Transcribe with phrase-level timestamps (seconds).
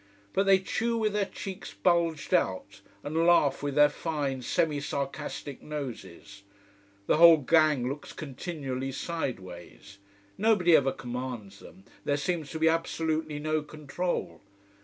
[0.33, 5.61] But they chew with their cheeks bulged out, and laugh with their fine, semi sarcastic
[5.61, 6.41] noses.
[7.05, 9.99] The whole gang looks continually sideways.
[10.39, 14.41] Nobody ever commands them there seems to be absolutely no control.